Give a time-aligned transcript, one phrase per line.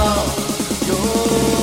[0.00, 1.59] Love your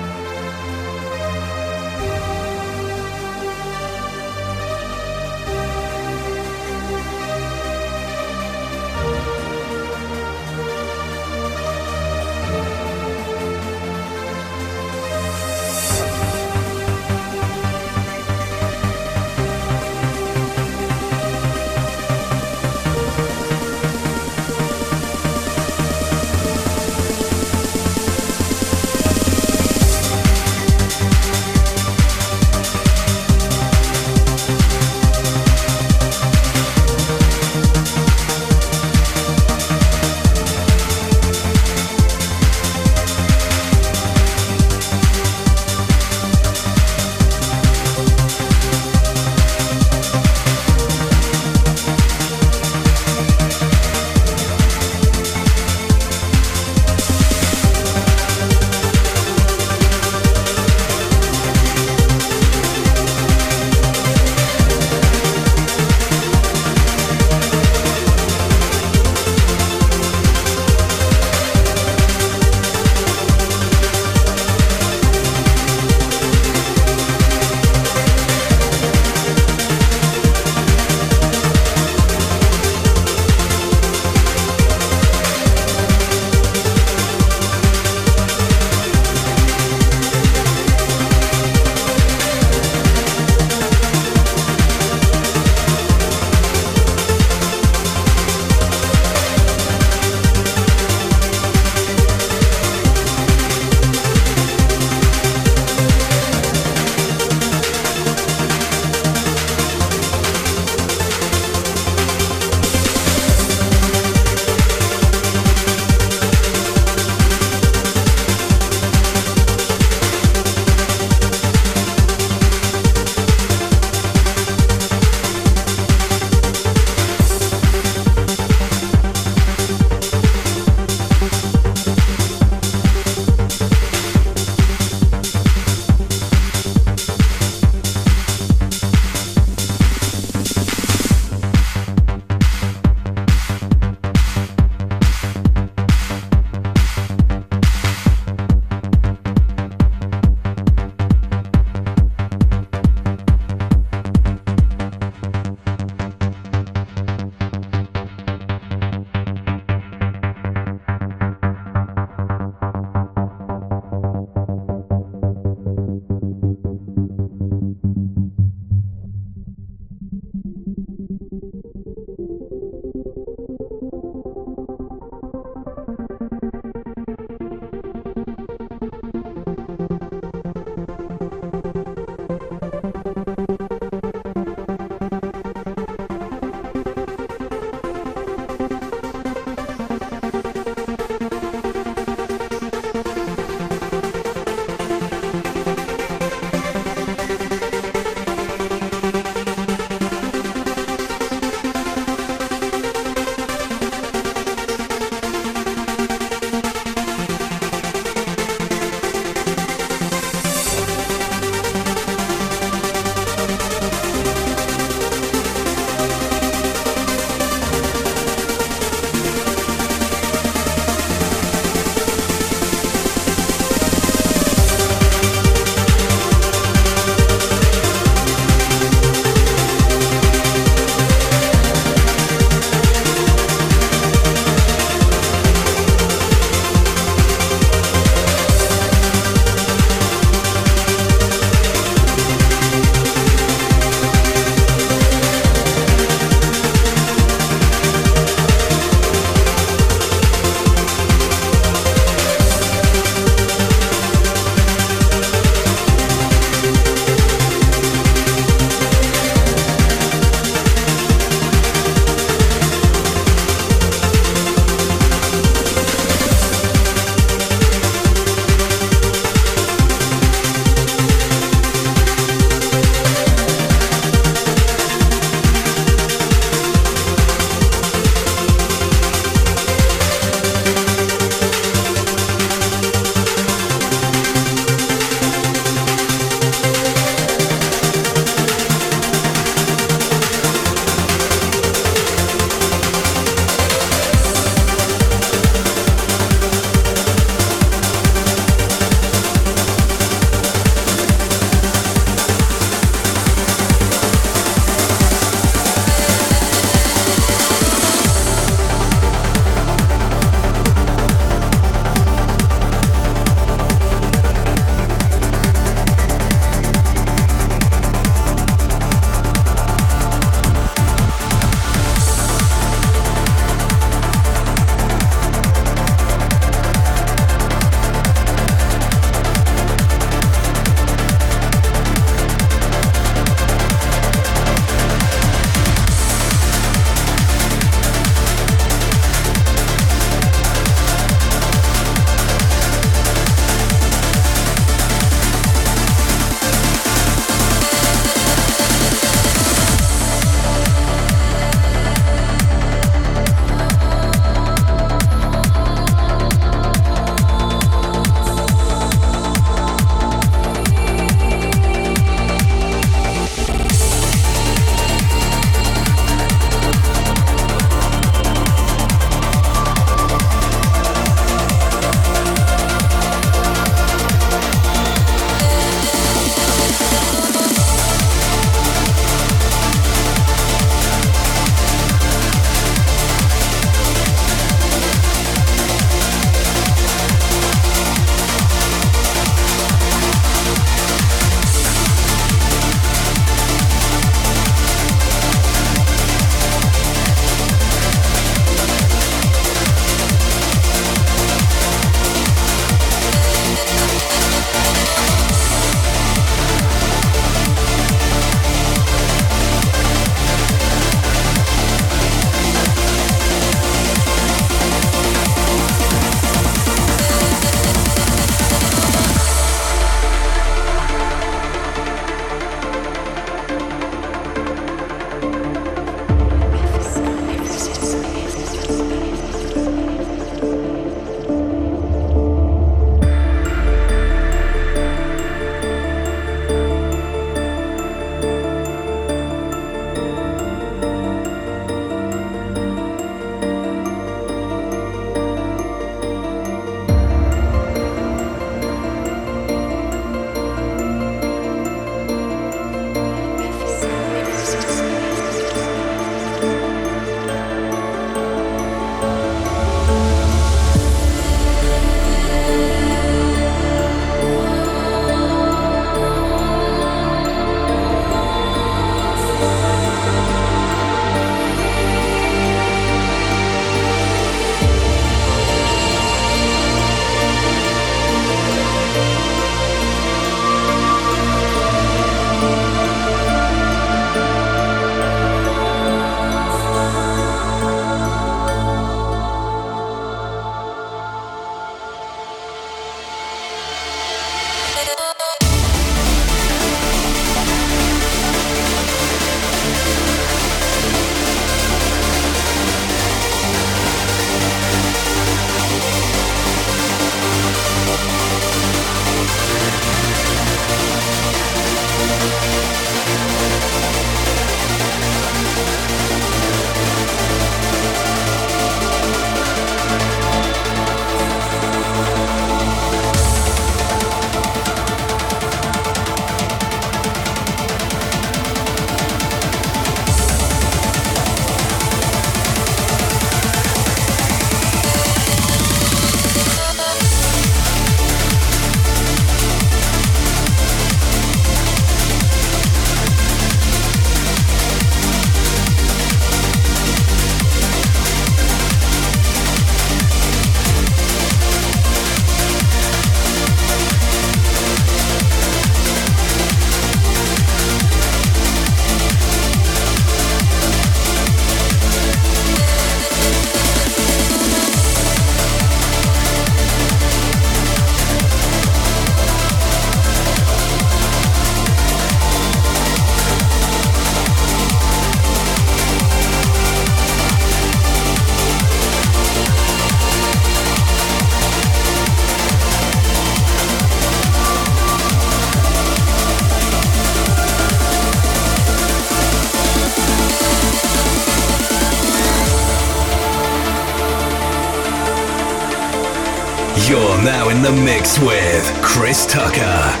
[597.23, 600.00] now in the mix with Chris Tucker.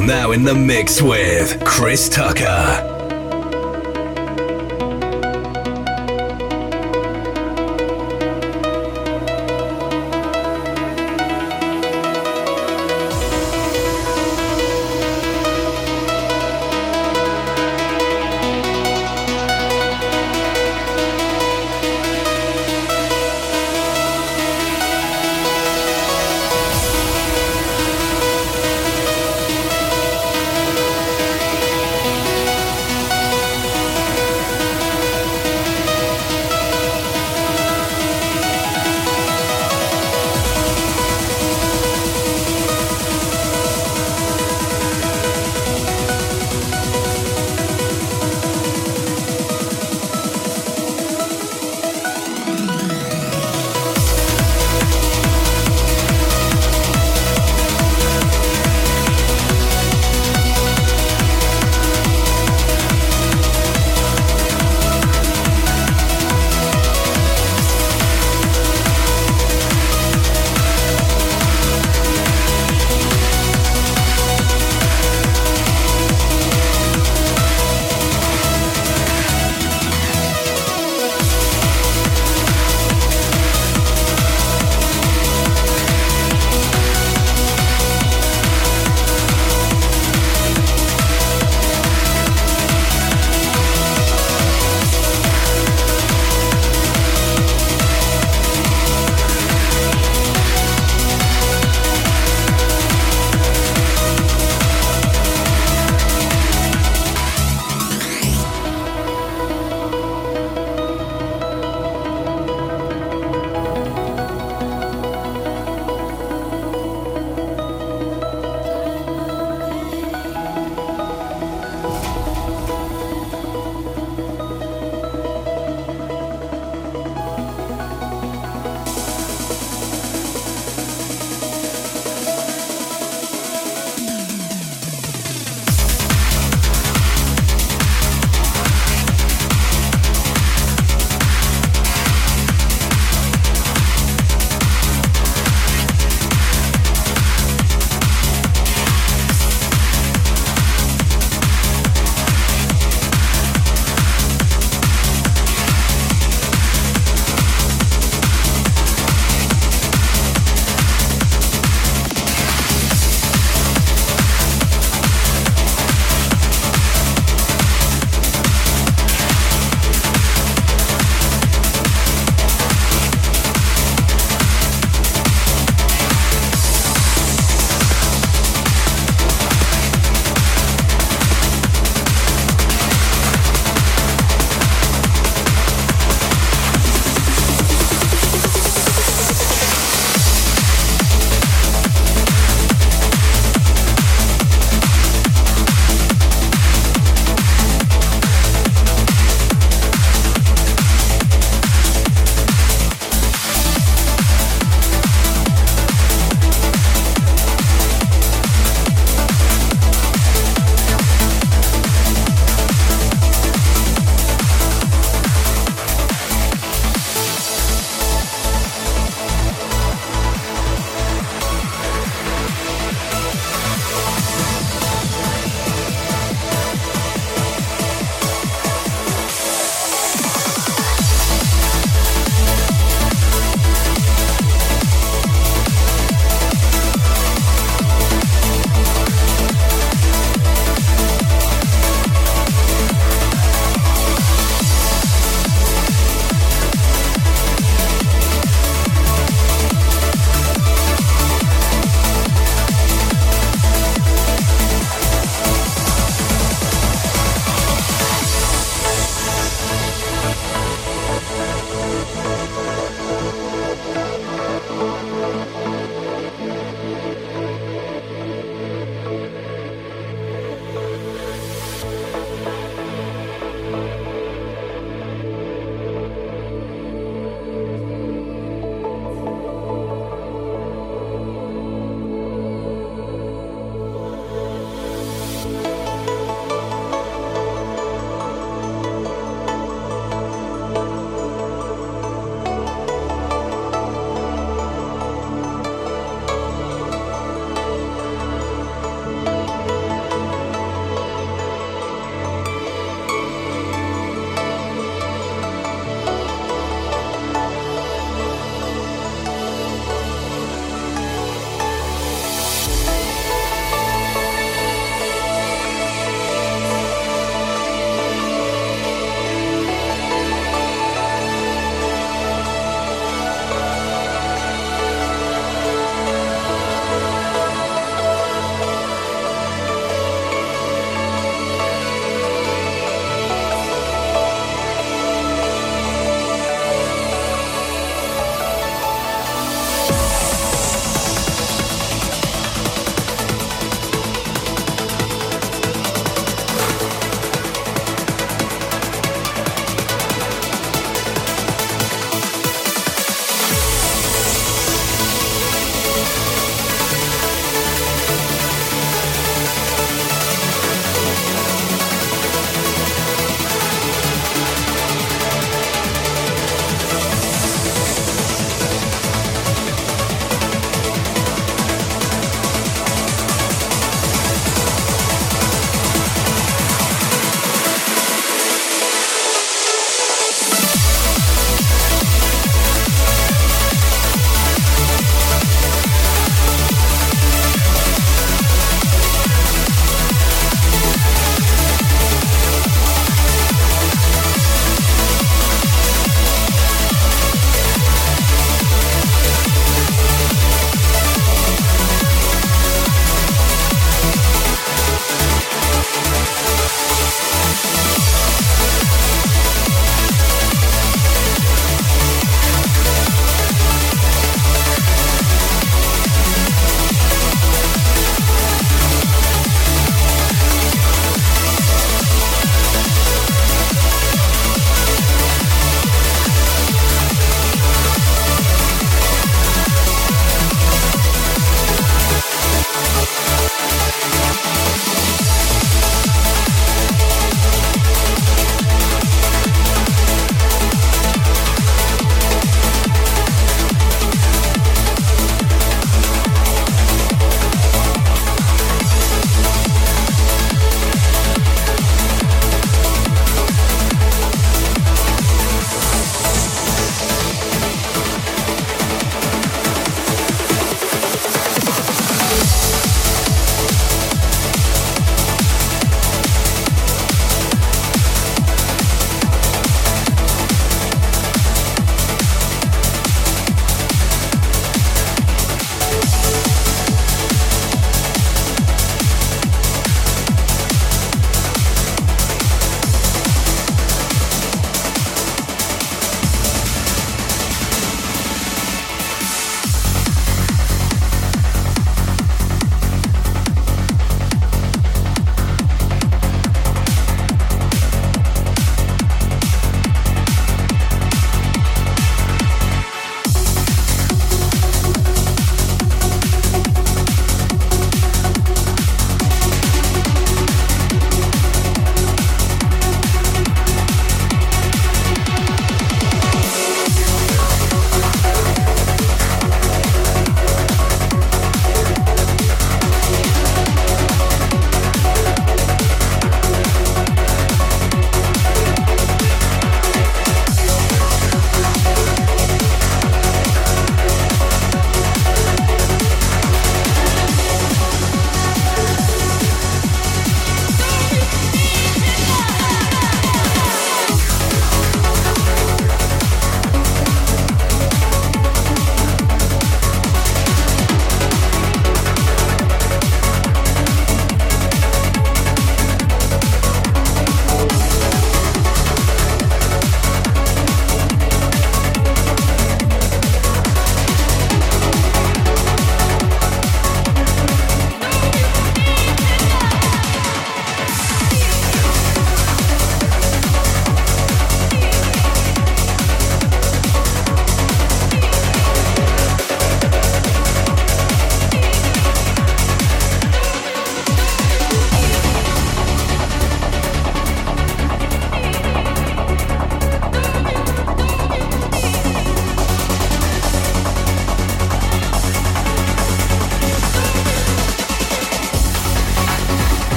[0.00, 2.85] Now in the mix with Chris Tucker.